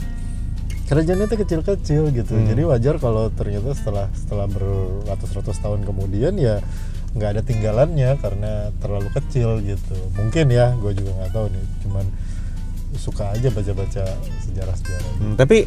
[0.91, 2.33] kerajaannya itu kecil-kecil gitu.
[2.35, 2.45] Hmm.
[2.45, 6.59] jadi wajar kalau ternyata setelah setelah beratus-ratus tahun kemudian ya
[7.11, 9.95] nggak ada tinggalannya karena terlalu kecil gitu.
[10.15, 11.63] Mungkin ya gue juga nggak tahu nih.
[11.83, 12.05] Cuman
[12.91, 14.03] suka aja baca-baca
[14.43, 15.63] sejarah-sejarah Hmm, tapi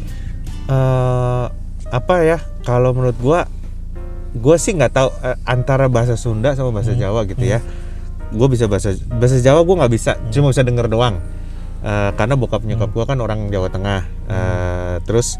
[0.65, 1.45] eh,
[1.85, 3.49] apa ya kalau menurut gua
[4.33, 7.01] gua sih nggak tahu eh, antara bahasa Sunda sama bahasa Hmm.
[7.01, 7.65] Jawa gitu ya.
[8.29, 10.29] Gue bisa bahasa bahasa Jawa gue nggak bisa Hmm.
[10.29, 11.17] cuma bisa denger doang
[11.83, 14.01] Eh, karena bokap nyokap gue kan orang Jawa Tengah.
[14.29, 15.35] Eh, terus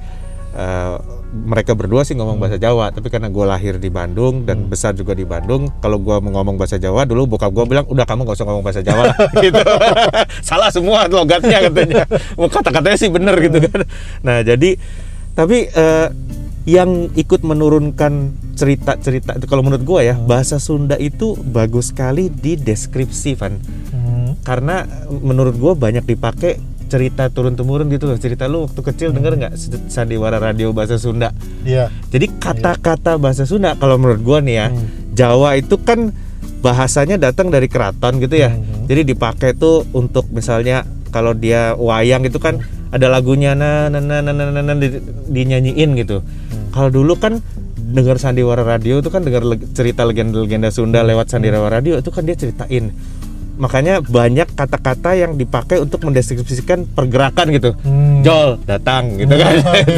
[0.52, 0.96] eh,
[1.36, 2.24] mereka berdua sih Hmm.
[2.24, 6.00] ngomong bahasa Jawa tapi karena gue lahir di Bandung dan besar juga di Bandung kalau
[6.00, 8.80] gue mau ngomong bahasa Jawa dulu bokap gue bilang udah kamu gak usah ngomong bahasa
[8.80, 9.60] Jawa lah gitu.
[10.48, 12.08] Salah semua logatnya katanya.
[12.40, 13.84] Mau kata-katanya sih bener gitu kan.
[14.24, 14.80] Nah jadi
[15.36, 16.08] tapi eh,
[16.66, 18.14] yang ikut menurunkan
[18.54, 19.46] cerita-cerita itu.
[19.46, 23.56] Kalau menurut gue ya bahasa Sunda itu bagus sekali di deskripsi Van.
[23.94, 24.38] Hmm.
[24.42, 28.14] karena menurut gue banyak dipakai cerita turun temurun gitu loh.
[28.16, 29.54] Cerita lu waktu kecil denger nggak
[29.88, 31.34] sandiwara radio bahasa Sunda?
[31.62, 31.90] Iya.
[32.10, 34.86] Jadi kata-kata bahasa Sunda kalau menurut gue nih ya Hmm.
[35.14, 36.14] Jawa itu kan
[36.60, 38.50] bahasanya datang dari keraton gitu ya.
[38.50, 38.86] Mhm.
[38.86, 44.20] jadi dipakai tuh untuk misalnya kalau dia wayang itu kan ada lagunya na na na
[44.20, 46.22] na na na, na, di- dinyanyiin gitu.
[46.22, 46.45] Hmm.
[46.76, 47.40] Kalau dulu kan
[47.96, 52.28] dengar sandiwara radio itu kan dengar leg- cerita legenda-legenda Sunda lewat sandiwara radio itu kan
[52.28, 52.92] dia ceritain
[53.56, 57.72] makanya banyak kata-kata yang dipakai untuk mendeskripsikan pergerakan gitu.
[57.82, 58.22] Hmm.
[58.22, 59.54] Jol datang gitu kan.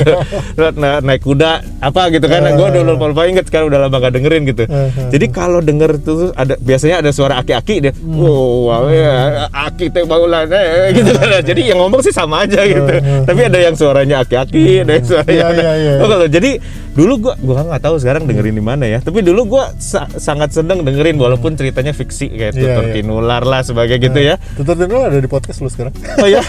[0.58, 2.46] Terus na- naik kuda apa gitu kan.
[2.54, 4.63] Gue dulu lupa inget sekarang udah lama gak dengerin gitu.
[4.63, 7.93] Eh, jadi kalau denger tuh ada biasanya ada suara aki-aki dia.
[7.93, 8.17] Hmm.
[8.17, 9.15] wow wow, ya,
[9.50, 11.28] aki teh baulan eh, gitu kan.
[11.39, 12.93] Jadi yang ngomong sih sama aja gitu.
[13.24, 15.93] Tapi ada yang suaranya aki-aki ada yang suaranya Iya, ada- iya, iya.
[15.98, 16.52] Oh, kalau jadi
[16.93, 19.00] dulu gua gua nggak tahu sekarang dengerin di mana ya.
[19.00, 22.93] Tapi dulu gua sa- sangat seneng dengerin walaupun ceritanya fiksi kayak Iya, tutur iya.
[22.96, 24.36] kinular lah sebagai gitu ya.
[24.60, 25.95] Tutur Tenul ada di podcast lu sekarang.
[26.19, 26.43] Oh ya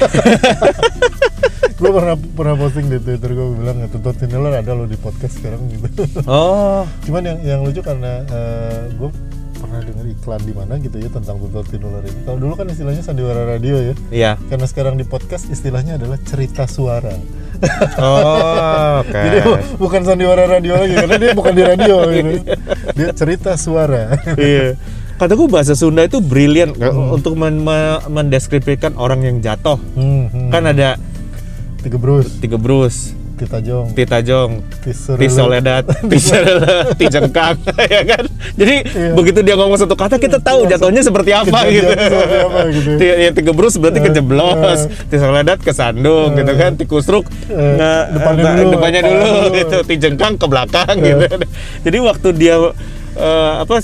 [1.78, 5.62] gue pernah pernah posting di Twitter gue bilang Tutur Tenul ada lo di podcast sekarang
[5.70, 6.02] gitu.
[6.26, 6.82] Oh.
[7.06, 8.26] Cuman yang yang lucu karena
[8.98, 9.10] gue
[9.58, 12.20] pernah denger iklan di mana gitu ya tentang tutur tinular ini.
[12.22, 13.94] Kalau dulu kan istilahnya sandiwara radio ya.
[14.10, 14.32] Iya.
[14.50, 17.14] Karena sekarang di podcast istilahnya adalah cerita suara.
[17.98, 19.18] Oh oke.
[19.18, 22.30] Jadi bu- bukan sandiwara radio lagi karena dia bukan di radio gitu.
[22.98, 24.18] Dia cerita suara.
[24.34, 24.74] Iya
[25.18, 27.12] kata gue bahasa Sunda itu brilian Hmm.
[27.12, 29.76] untuk men- me- mendeskripsikan orang yang jatuh.
[29.92, 30.48] Hmm, hmm.
[30.48, 30.94] kan ada
[31.78, 32.26] tiga brus.
[32.38, 33.12] tiga brus.
[33.34, 35.22] Kita jong Tita Jong Tisurelu.
[35.22, 37.54] Ti Soledad, Ti Soledad, Ti Jengkang,
[37.94, 38.26] ya kan?
[38.52, 39.14] Jadi Iya.
[39.14, 41.86] begitu dia ngomong satu kata kita tahu jatuhnya seperti apa gitu.
[41.86, 42.90] seperti apa gitu.
[42.98, 47.54] Ti, yang tiga brus berarti Eh, kejeblos, Ti Soledad kesandung gitu kan, Ti Kusruk Eh,
[47.54, 51.24] nge- depannya dulu, depannya kepala dulu, gitu, Ti Jengkang ke belakang gitu.
[51.80, 52.56] Jadi waktu dia
[53.18, 53.82] eh, apa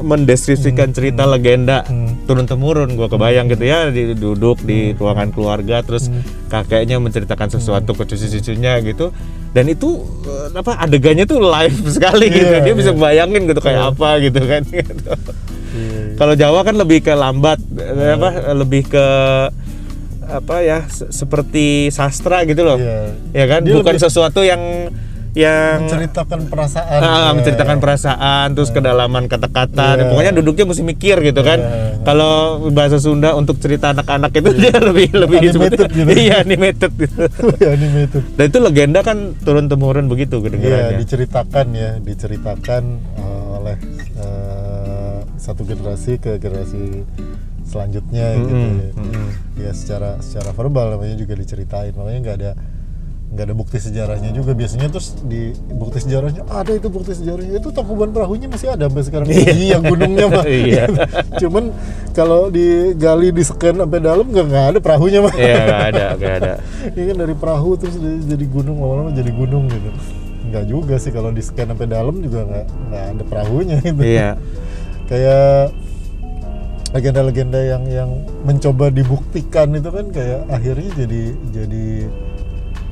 [0.00, 2.22] mendeskripsikan cerita legenda Hmm.
[2.24, 6.22] turun temurun gua kebayang gitu ya di, duduk di ruangan keluarga terus Hmm.
[6.46, 9.10] kakeknya menceritakan sesuatu ke cucu-cucunya gitu
[9.50, 13.00] dan itu eh, apa adegannya tuh live sekali gitu Iya, dia bisa iya.
[13.00, 13.90] bayangin gitu kayak Iya.
[13.90, 15.10] apa gitu kan gitu.
[15.70, 16.14] Iya, iya.
[16.14, 19.06] kalau Jawa kan lebih ke lambat eh, apa lebih ke
[20.22, 22.98] apa ya se- seperti sastra gitu loh Iya.
[23.34, 24.62] ya kan Dia bukan lebih- sesuatu yang
[25.32, 27.30] yang menceritakan perasaan ya.
[27.32, 30.08] menceritakan perasaan terus kedalaman kata-kata Iya.
[30.10, 32.02] pokoknya duduknya mesti mikir gitu kan Iya.
[32.02, 32.34] kalau
[32.70, 36.10] bahasa Sunda untuk cerita anak-anak itu dia lebih lebih Animated gitu.
[36.10, 37.18] iya animated gitu
[37.62, 42.82] animated dan itu legenda kan turun temurun begitu Iya, kedengarannya diceritakan ya, diceritakan
[43.16, 43.76] uh, oleh
[44.18, 47.04] uh, satu generasi ke generasi
[47.64, 48.50] selanjutnya gitu.
[48.50, 48.90] Mm-mm, ya.
[48.98, 49.28] mm-mm.
[49.56, 52.50] Ya secara secara verbal namanya juga diceritain, makanya nggak ada
[53.30, 54.52] nggak ada bukti sejarahnya juga.
[54.58, 57.62] Biasanya terus di bukti sejarahnya ada itu bukti sejarahnya.
[57.62, 59.26] Itu tangkuban perahunya masih ada sampai sekarang.
[59.30, 59.78] Iya.
[59.78, 60.84] Gunungnya mah Iya.
[61.38, 61.70] cuman
[62.10, 66.34] kalau digali di scan sampai dalam nggak nggak ada perahunya mah Iya nggak ada nggak
[66.42, 66.52] ada.
[66.98, 69.90] Ini kan dari perahu terus jadi, gunung lama-lama jadi gunung gitu.
[70.50, 74.02] Nggak juga sih kalau di scan sampai dalam juga nggak nggak ada perahunya gitu.
[74.02, 74.30] Iya.
[75.06, 75.74] Kayak
[76.90, 78.10] legenda-legenda yang yang
[78.42, 81.22] mencoba dibuktikan itu kan kayak akhirnya jadi
[81.54, 81.86] jadi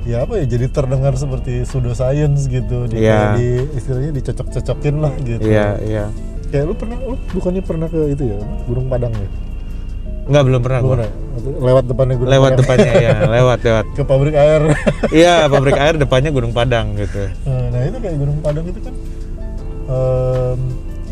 [0.08, 3.36] ya apa ya jadi terdengar seperti pseudoscience gitu di, Iya.
[3.36, 6.04] di istilahnya dicocok-cocokin lah gitu iya iya
[6.48, 9.28] kayak lu pernah lu bukannya pernah ke itu ya Gunung Padang ya
[10.28, 10.92] nggak belum pernah gua.
[10.94, 11.10] pernah?
[11.38, 14.60] lewat depannya Gunung lewat Padang depannya ya lewat lewat ke pabrik air
[15.20, 18.94] iya pabrik air depannya Gunung Padang gitu Nah itu kayak Gunung Padang itu kan,
[19.86, 20.58] em,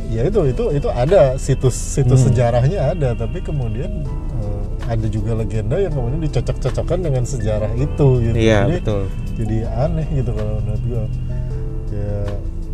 [0.09, 2.27] ya itu itu itu ada situs situs Hmm.
[2.27, 4.05] sejarahnya ada, tapi kemudian
[4.37, 4.56] eh,
[4.87, 8.37] ada juga legenda yang kemudian dicocok-cocokkan dengan sejarah itu gitu.
[8.39, 9.03] iya jadi, betul
[9.35, 11.05] jadi aneh gitu kalau menurut gua.
[11.91, 12.15] Ya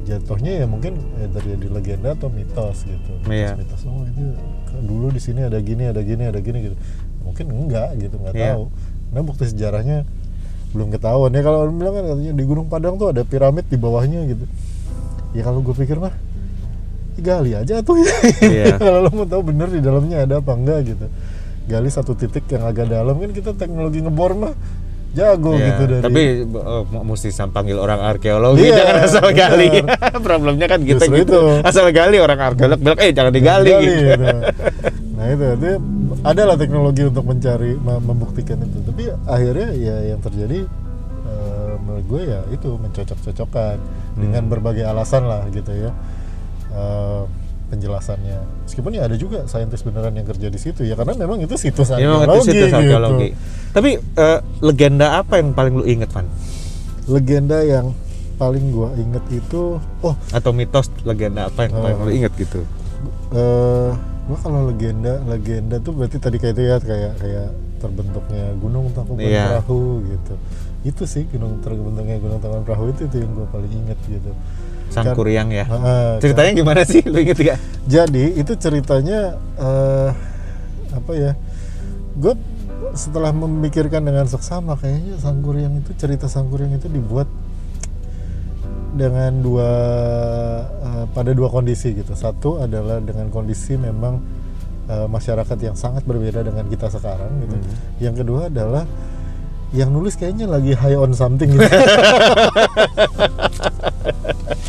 [0.03, 3.13] jatuhnya ya mungkin ya dari di legenda atau mitos gitu.
[3.31, 3.55] Iya.
[3.57, 4.35] Mitos, oh itu
[4.69, 6.77] kan dulu di sini ada gini ada gini ada gini gitu.
[7.23, 8.59] Mungkin enggak gitu nggak Iya.
[8.59, 8.65] tahu.
[9.15, 10.05] Nah bukti sejarahnya
[10.73, 13.77] belum ketahuan ya kalau orang bilang kan katanya di Gunung Padang tuh ada piramid di
[13.79, 14.45] bawahnya gitu.
[15.33, 16.13] Ya kalau gue pikir mah
[17.23, 18.13] gali aja tuh ya.
[18.43, 18.65] Iya.
[18.83, 21.07] kalau lo mau tahu bener di dalamnya ada apa enggak gitu.
[21.65, 24.55] Gali satu titik yang agak dalam kan kita teknologi ngebor mah
[25.13, 29.39] jago Iya, gitu dari tapi oh, mesti sam- panggil orang arkeologi Iya, jangan asal benar.
[29.39, 29.69] gali
[30.27, 31.43] problemnya kan kita Justru gitu itu.
[31.63, 34.05] asal gali orang arkeolog bilang eh jangan digali Gali, gitu.
[34.11, 34.27] gitu.
[35.13, 35.71] Nah itu, itu
[36.23, 38.79] ada lah teknologi untuk mencari mem- membuktikan itu.
[38.83, 40.59] Tapi akhirnya ya yang terjadi
[41.23, 43.77] eh, menurut gue ya itu mencocok-cocokkan
[44.15, 44.51] dengan Hmm.
[44.51, 45.93] berbagai alasan lah gitu ya
[46.71, 47.23] eh,
[47.73, 48.39] penjelasannya.
[48.63, 51.89] Meskipun ya ada juga saintis beneran yang kerja di situ ya karena memang itu situs
[51.91, 52.37] Ya, memang arkeologi.
[52.37, 52.77] itu situs gitu.
[52.79, 53.29] arkeologi.
[53.73, 56.29] Tapi eh, legenda apa yang paling lu inget Van?
[57.05, 57.97] Legenda yang
[58.35, 62.05] paling gua inget itu oh Atau mitos legenda apa yang paling Oh.
[62.05, 62.61] lu inget gitu?
[63.33, 63.91] eh
[64.23, 69.25] gua kalau legenda legenda tuh berarti tadi kayak itu ya kayak kayak terbentuknya gunung tangkuban
[69.25, 69.59] Iya.
[69.59, 70.35] perahu gitu
[70.83, 74.31] itu sih gunung terbentuknya gunung tangkuban perahu itu itu yang gua paling inget gitu
[74.93, 75.65] Sang Kan- Kuryang ya.
[75.65, 77.01] Ah, Ceritanya gimana sih?
[77.03, 77.59] Lu inget gak?
[77.83, 80.11] jadi itu ceritanya eh
[80.93, 81.33] apa ya
[82.15, 82.37] gue
[82.93, 87.27] setelah memikirkan dengan seksama kayaknya Sangkuriang itu cerita Sangkuriang itu dibuat
[88.93, 89.71] dengan dua
[90.69, 94.21] eh, pada dua kondisi gitu satu adalah dengan kondisi memang
[94.87, 97.75] eh, masyarakat yang sangat berbeda dengan kita sekarang gitu Hmm.
[97.99, 98.85] yang kedua adalah
[99.73, 101.65] yang nulis kayaknya lagi high on something gitu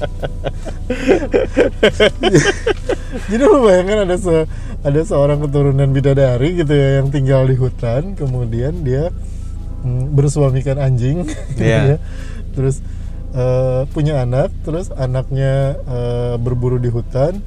[3.29, 4.35] Jadi lu bayangkan ada se
[4.83, 9.07] ada seorang keturunan bidadari gitu ya yang tinggal di hutan, kemudian dia
[9.85, 11.23] mm, bersuamikan anjing,
[11.55, 11.95] gitu Iya.
[11.95, 11.97] ya.
[12.53, 12.83] terus
[13.33, 17.39] eh, punya anak, terus anaknya eh, berburu di hutan,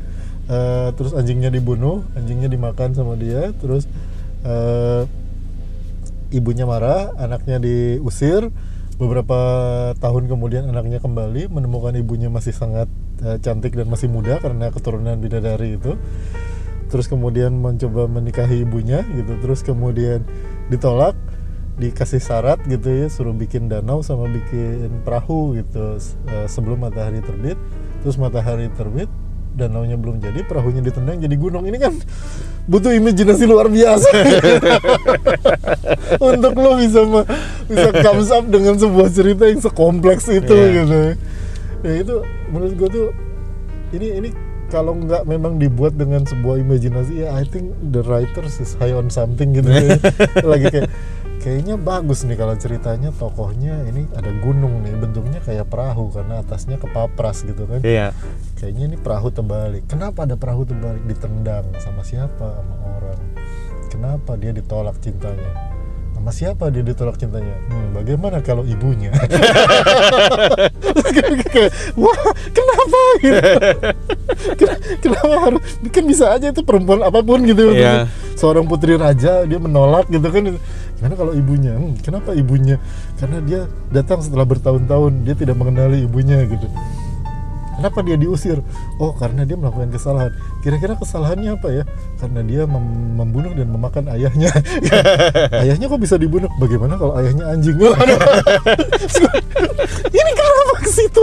[0.49, 3.85] eh, terus anjingnya dibunuh, anjingnya dimakan sama dia, terus
[4.47, 5.03] eh,
[6.33, 8.49] ibunya marah, anaknya diusir.
[8.97, 9.39] Beberapa
[10.01, 12.89] tahun kemudian anaknya kembali menemukan ibunya masih sangat
[13.21, 16.01] eh, cantik dan masih muda karena keturunan bidadari itu.
[16.89, 19.37] Terus kemudian mencoba menikahi ibunya gitu.
[19.45, 20.25] Terus kemudian
[20.73, 21.13] ditolak,
[21.77, 26.01] dikasih syarat gitu ya, suruh bikin danau sama bikin perahu gitu
[26.33, 27.61] eh, sebelum matahari terbit.
[28.01, 29.13] Terus matahari terbit,
[29.57, 31.65] danaunya belum jadi, perahunya ditendang jadi gunung.
[31.65, 31.97] Ini kan
[32.67, 34.11] butuh imajinasi luar biasa
[36.35, 37.01] untuk lo bisa
[37.67, 40.83] bisa comes up dengan sebuah cerita yang sekompleks itu Iya.
[40.83, 40.99] gitu
[41.87, 42.15] ya itu
[42.51, 43.07] menurut gue tuh
[43.95, 44.29] ini ini
[44.67, 49.07] kalau nggak memang dibuat dengan sebuah imajinasi ya I think the writers is high on
[49.07, 49.95] something gitu ya.
[50.51, 50.91] lagi kayak
[51.47, 56.75] kayaknya bagus nih kalau ceritanya tokohnya ini ada gunung nih bentuknya kayak perahu karena atasnya
[56.75, 58.11] kepapras gitu kan Iya.
[58.59, 59.87] kayaknya ini perahu terbalik.
[59.87, 61.07] Kenapa ada perahu terbalik?
[61.07, 62.59] Ditendang sama siapa?
[62.59, 63.21] Sama orang.
[63.87, 65.55] Kenapa dia ditolak cintanya?
[66.13, 67.55] Sama siapa dia ditolak cintanya?
[67.71, 69.15] Hmm, bagaimana kalau ibunya?
[71.97, 72.99] Wah, kenapa?
[73.23, 73.41] Gitu.
[74.59, 75.63] Ken- kenapa harus?
[75.89, 77.71] Kan bisa aja itu perempuan apa pun gitu.
[77.71, 78.11] Iya.
[78.35, 80.59] Seorang putri raja dia menolak gitu kan.
[80.97, 81.77] Gimana kalau ibunya?
[81.77, 82.81] Hmm, kenapa ibunya?
[83.21, 83.61] Karena dia
[83.93, 86.65] datang setelah bertahun-tahun, dia tidak mengenali ibunya gitu.
[87.77, 88.65] Kenapa dia diusir?
[88.97, 90.33] Oh, karena dia melakukan kesalahan.
[90.65, 91.85] Kira-kira kesalahannya apa ya?
[92.17, 94.49] Karena dia mem- membunuh dan memakan ayahnya.
[95.63, 96.49] ayahnya kok bisa dibunuh?
[96.57, 97.77] Bagaimana kalau ayahnya anjing?
[100.17, 101.23] Ini kenapa ke situ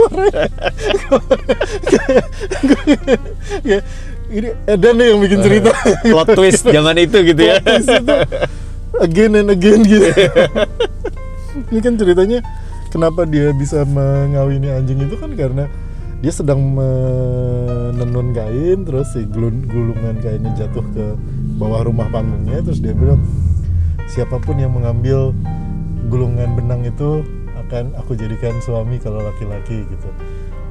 [4.34, 5.70] ini Edan nih yang bikin cerita.
[6.02, 8.14] plot twist zaman itu gitu ya Plot twist itu
[9.02, 10.10] again and again gitu.
[11.70, 12.38] Ini kan ceritanya
[12.90, 15.66] kenapa dia bisa mengawini anjing itu kan karena
[16.22, 21.06] dia sedang menenun kain terus si gulun- gulungan kainnya jatuh ke
[21.60, 23.20] bawah rumah panggungnya terus dia bilang
[24.08, 25.36] siapa pun yang mengambil
[26.08, 27.26] gulungan benang itu
[27.66, 30.08] akan aku jadikan suami kalau laki-laki gitu.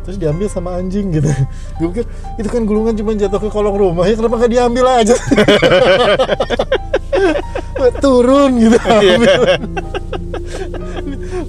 [0.03, 1.31] Terus diambil sama anjing gitu.
[1.79, 2.05] Gue pikir
[2.39, 5.15] itu kan gulungan cuma jatuh ke kolong rumah ya kenapa nggak diambil aja
[8.01, 9.31] turun gitu ambil.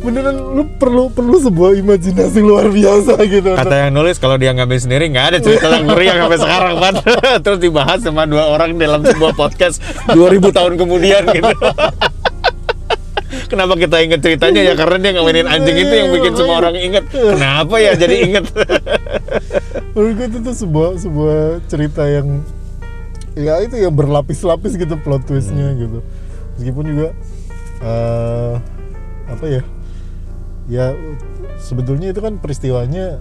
[0.05, 4.79] beneran lu perlu perlu sebuah imajinasi luar biasa gitu kata yang nulis kalau dia ngambil
[4.81, 6.95] sendiri nggak ada cerita yang ngeri yang sampai sekarang Pan
[7.45, 9.81] terus dibahas sama dua orang dalam sebuah podcast
[10.13, 11.55] 2000 tahun kemudian gitu
[13.45, 17.05] Kenapa kita inget ceritanya ya karena dia ngawinin anjing itu yang bikin semua orang inget.
[17.13, 18.47] Kenapa ya jadi inget?
[19.95, 22.43] menurut gue itu tuh sebuah sebuah cerita yang
[23.35, 25.99] ya itu ya berlapis-lapis gitu plot twistnya gitu.
[26.55, 27.09] Meskipun juga
[27.81, 28.55] eh,
[29.27, 29.62] apa ya
[30.64, 30.87] ya
[31.59, 33.20] sebetulnya itu kan peristiwanya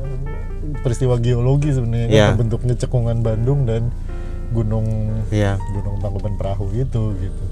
[0.80, 2.28] peristiwa geologi sebenarnya kan Iya.
[2.36, 3.92] bentuknya cekungan Bandung dan
[4.52, 4.88] gunung
[5.28, 5.60] Iya.
[5.74, 7.44] gunung Tangkuban Perahu itu gitu.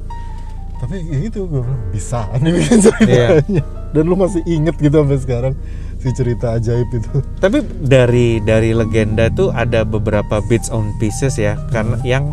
[0.80, 2.26] Tapi ya itu gue bilang bisa.
[2.41, 2.86] Nih bikin Iya.
[2.88, 3.63] ceritanya.
[3.91, 5.54] Dan lu masih inget gitu sampai sekarang
[6.00, 7.12] si cerita ajaib itu.
[7.38, 12.32] Tapi dari dari legenda tuh ada beberapa bits on pieces ya karena yang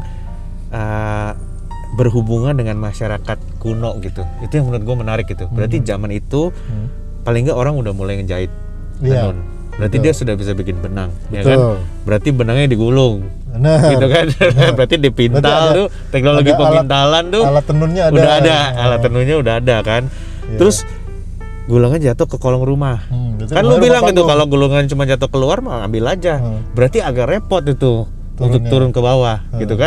[0.71, 1.33] uh,
[1.91, 4.23] berhubungan dengan masyarakat kuno gitu.
[4.39, 5.49] Itu yang menurut gue menarik gitu.
[5.49, 6.87] Berarti zaman itu Hmm.
[7.23, 8.53] paling nggak orang udah mulai ngejahit
[8.99, 9.37] Iya, tenun.
[9.73, 10.05] Berarti betul.
[10.05, 11.59] dia sudah bisa bikin benang, ya kan?
[12.03, 14.27] Berarti benangnya digulung, nah gitu kan?
[14.77, 18.57] Berarti dipintal Berarti ada- tuh teknologi ada alat- pemintalan tuh alat tenunnya ada udah ada,
[18.77, 20.03] alat tenunnya udah ada kan.
[20.45, 20.59] Iya.
[20.59, 20.77] Terus
[21.65, 23.07] gulungnya jatuh ke kolong rumah.
[23.07, 26.37] Hmm, Kan lu bilang gitu kalau gulungan cuma jatuh keluar mah ambil aja.
[26.37, 26.65] Hmm.
[26.73, 28.03] Berarti agak repot itu
[28.35, 28.69] untuk Turunnya.
[28.69, 29.83] turun ke bawah gitu Hmm.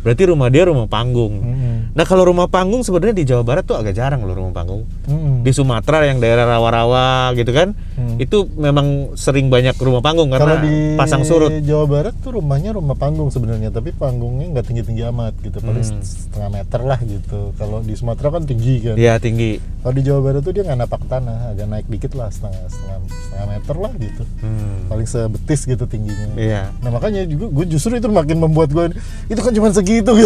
[0.00, 1.34] Berarti rumah dia rumah panggung.
[1.44, 1.78] Hmm.
[1.92, 4.88] Nah, kalau rumah panggung sebenarnya di Jawa Barat tuh agak jarang loh rumah panggung.
[5.04, 5.44] Hmm.
[5.44, 7.76] Di Sumatera yang daerah rawa-rawa gitu kan.
[8.00, 8.16] Hmm.
[8.16, 11.52] Itu memang sering banyak rumah panggung Kalau karena di pasang surut.
[11.60, 16.00] Jawa Barat tuh rumahnya rumah panggung sebenarnya, tapi panggungnya nggak tinggi-tinggi amat gitu, paling Hmm.
[16.00, 17.52] setengah meter lah gitu.
[17.60, 18.96] Kalau di Sumatera kan tinggi kan.
[18.96, 19.60] Iya, tinggi.
[19.84, 22.96] Kalau di Jawa Barat tuh dia nggak napak tanah, agak naik dikit lah setengah setengah
[23.28, 24.22] setengah meter lah gitu.
[24.40, 24.88] Hmm.
[24.88, 26.32] Paling sebetis gitu tingginya.
[26.40, 26.62] Iya.
[26.80, 28.96] Nah makanya juga gue justru itu makin membuat gue
[29.28, 30.12] itu kan cuma segitu gitu.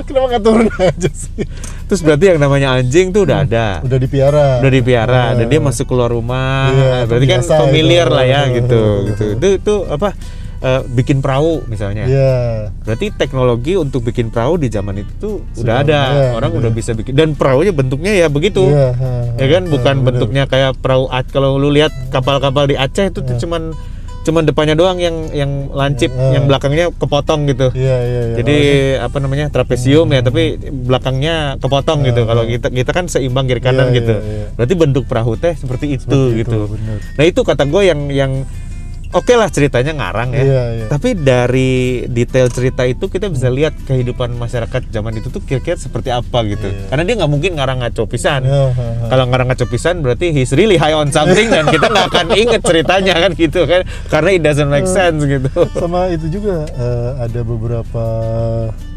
[0.00, 1.44] Kenapa nggak turun aja sih?
[1.86, 3.66] Terus berarti yang namanya anjing tuh udah ada.
[3.82, 4.58] Udah dipiara.
[4.58, 5.66] udah dipiara dan dia Nah.
[5.66, 8.16] masuk keluar rumah Iya, berarti kan familiar itu.
[8.16, 10.08] lah ya gitu gitu itu itu apa
[10.60, 12.70] eh, bikin perahu misalnya Iya.
[12.80, 16.58] berarti teknologi untuk bikin perahu di zaman itu tuh Sudah udah ada ada, orang iya.
[16.60, 20.74] udah bisa bikin dan perahunya bentuknya ya begitu Iya, ha, ya kan bukan bentuknya kayak
[20.76, 23.40] perahu kalau lu lihat kapal-kapal di Aceh itu tuh Iya.
[23.40, 23.62] cuman
[24.30, 26.38] cuman depannya doang yang yang lancip Iya.
[26.38, 28.36] yang belakangnya kepotong gitu Iya, iya, iya.
[28.38, 28.56] jadi
[29.02, 33.90] apa namanya trapesium ya tapi belakangnya kepotong gitu kalau kita kita kan seimbang kiri kanan
[33.90, 34.46] Iya, gitu iya, iya.
[34.54, 36.96] berarti bentuk perahu teh seperti itu Seperti itu, gitu bener.
[37.10, 38.32] nah itu kata gue yang yang
[39.10, 40.42] oke lah ceritanya ngarang ya.
[40.42, 40.86] Iya, iya.
[40.86, 46.14] tapi dari detail cerita itu kita bisa lihat kehidupan masyarakat zaman itu tuh kira-kira seperti
[46.14, 46.70] apa gitu.
[46.70, 46.86] Iya.
[46.90, 48.46] karena dia nggak mungkin ngarang ngaco pisan.
[48.46, 49.06] Iya, ha, ha.
[49.10, 52.62] kalau ngarang ngaco pisan berarti he's really high on something dan kita nggak akan inget
[52.62, 53.82] ceritanya kan gitu kan.
[54.06, 55.50] Karena it doesn't make sense gitu.
[55.74, 58.04] Sama itu juga eh, ada beberapa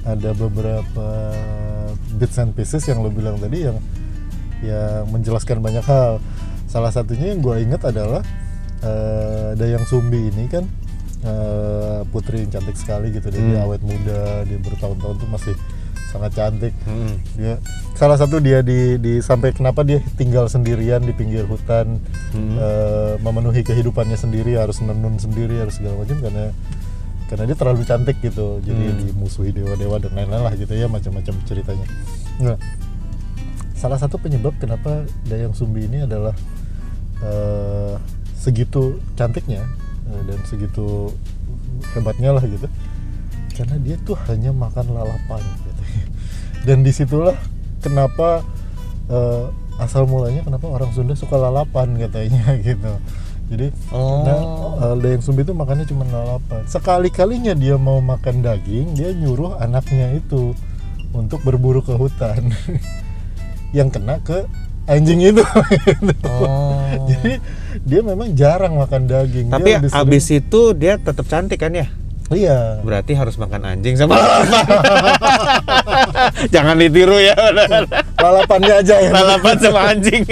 [0.03, 1.07] ada beberapa
[2.19, 3.77] bits and pieces yang lo bilang tadi yang
[4.63, 6.21] yang menjelaskan banyak hal.
[6.69, 8.23] Salah satunya yang gue ingat adalah
[8.83, 10.67] eh, Dayang Sumbi ini kan
[11.23, 13.65] eh, putri yang cantik sekali gitu dia, dia Hmm.
[13.65, 15.55] awet muda dia bertahun-tahun tuh masih
[16.11, 17.15] sangat cantik Hmm.
[17.33, 17.57] dia
[17.93, 21.97] salah satu dia di, di sampai kenapa dia tinggal sendirian di pinggir hutan
[22.31, 22.55] Hmm.
[22.55, 26.51] eh, memenuhi kehidupannya sendiri harus nenun sendiri harus segala macam karena
[27.23, 28.99] karena dia terlalu cantik gitu jadi Hmm.
[29.09, 31.87] dimusuhi dewa-dewa dan lain-lain lah gitu ya macam-macam ceritanya
[32.37, 32.57] nah
[33.73, 36.35] salah satu penyebab kenapa Dayang Sumbi ini adalah
[37.23, 37.95] eh,
[38.43, 39.63] segitu cantiknya
[40.11, 41.15] eh, dan segitu
[41.95, 42.67] hebatnya lah gitu
[43.55, 45.81] karena dia tuh hanya makan lalapan gitu.
[46.67, 47.39] dan di situlah
[47.79, 48.43] kenapa
[49.07, 49.47] eh,
[49.79, 52.91] asal mulanya kenapa orang Sunda suka lalapan katanya gitu
[53.47, 54.23] jadi Oh.
[54.23, 54.39] nah,
[54.91, 59.55] eh, Dayang Sumbi itu makannya cuma lalapan sekali kalinya dia mau makan daging dia nyuruh
[59.63, 60.51] anaknya itu
[61.15, 62.51] untuk berburu ke hutan
[63.77, 64.45] yang kena ke
[64.85, 65.43] anjing itu.
[66.23, 66.75] Oh.
[67.05, 67.37] jadi
[67.81, 71.87] dia memang jarang makan daging Dia Tapi sering- abis itu dia tetap cantik kan ya?
[72.29, 74.65] iya Berarti harus makan anjing sama lalapan.
[76.53, 77.35] Jangan ditiru ya.
[78.23, 80.23] lalapannya aja ya lalapan sama anjing.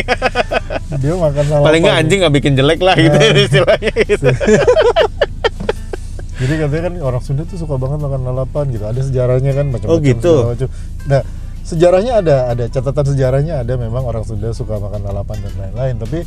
[0.96, 3.38] dia makan lalapan Paling nggak anjing nggak bikin jelek lah gitu Nah.
[3.38, 4.28] istilahnya gitu.
[6.42, 8.84] Jadi katanya kan orang Sunda tuh suka banget makan lalapan gitu.
[8.84, 9.94] Ada sejarahnya kan macam-macam.
[9.94, 10.34] Oh, gitu.
[10.50, 10.68] macam.
[11.06, 11.22] Nah,
[11.65, 15.95] sejarahnya ada, ada catatan sejarahnya ada memang orang Sunda suka makan lalapan dan lain-lain.
[16.02, 16.19] Tapi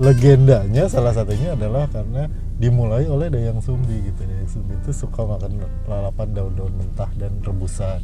[0.00, 4.20] legendanya salah satunya adalah karena dimulai oleh Dayang Sumbi gitu.
[4.24, 8.00] Dayang Sumbi itu suka makan lalapan daun-daun mentah dan rebusan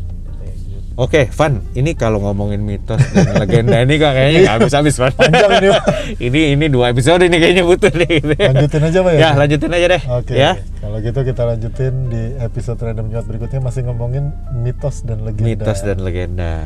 [0.96, 5.12] Oke, Van, ini kalau ngomongin mitos dan legenda ini kok kayaknya nggak habis-habis, Van.
[5.12, 5.68] Panjang ini,
[6.32, 8.08] ini ini dua episode ini kayaknya butuh nih.
[8.16, 8.32] Gitu.
[8.32, 9.18] Lanjutin aja Pak ya.
[9.20, 10.02] Ya, lanjutin aja deh.
[10.08, 10.32] Oke.
[10.32, 10.50] Ya.
[10.56, 10.64] oke.
[10.80, 15.44] Kalau gitu kita lanjutin di episode random Jumat berikutnya masih ngomongin mitos dan legenda.
[15.44, 16.64] Mitos dan legenda.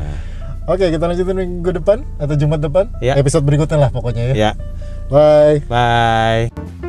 [0.71, 2.87] Oke, kita lanjutin minggu depan atau Jumat depan.
[3.03, 3.19] Ya.
[3.19, 4.35] Episode berikutnya lah pokoknya ya.
[4.39, 4.51] Ya.
[5.11, 5.59] Bye.
[5.67, 6.80] Bye.